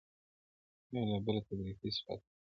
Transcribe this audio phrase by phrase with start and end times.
[0.93, 2.27] یو له بله تبریکۍ سوې اتڼونه-